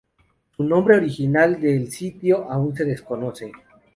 [0.57, 3.51] El nombre original del sitio aún se desconoce.